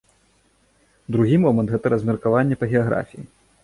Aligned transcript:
Другі 1.17 1.37
момант, 1.45 1.69
гэта 1.77 1.95
размеркаванне 1.97 2.55
па 2.63 2.75
геаграфіі. 2.77 3.23